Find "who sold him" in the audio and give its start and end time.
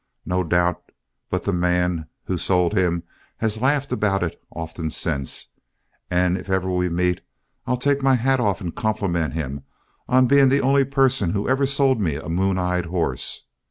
2.23-3.03